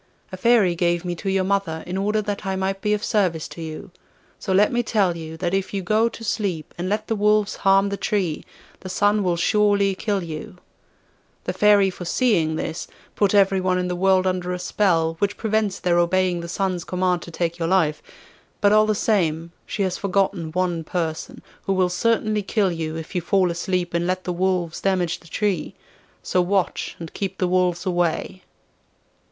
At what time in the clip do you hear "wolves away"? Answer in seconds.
27.47-28.41